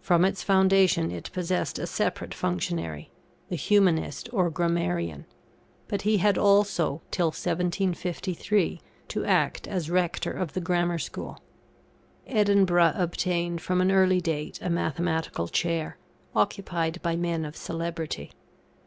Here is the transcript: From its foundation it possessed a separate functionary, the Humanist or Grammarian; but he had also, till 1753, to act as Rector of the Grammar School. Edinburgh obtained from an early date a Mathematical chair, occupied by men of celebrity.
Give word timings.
From 0.00 0.24
its 0.24 0.42
foundation 0.42 1.10
it 1.10 1.30
possessed 1.34 1.78
a 1.78 1.86
separate 1.86 2.32
functionary, 2.32 3.10
the 3.50 3.56
Humanist 3.56 4.30
or 4.32 4.48
Grammarian; 4.48 5.26
but 5.88 6.00
he 6.08 6.16
had 6.16 6.38
also, 6.38 7.02
till 7.10 7.26
1753, 7.26 8.80
to 9.08 9.26
act 9.26 9.68
as 9.68 9.90
Rector 9.90 10.32
of 10.32 10.54
the 10.54 10.62
Grammar 10.62 10.96
School. 10.98 11.42
Edinburgh 12.26 12.94
obtained 12.96 13.60
from 13.60 13.82
an 13.82 13.92
early 13.92 14.22
date 14.22 14.58
a 14.62 14.70
Mathematical 14.70 15.48
chair, 15.48 15.98
occupied 16.34 17.02
by 17.02 17.14
men 17.14 17.44
of 17.44 17.54
celebrity. 17.54 18.30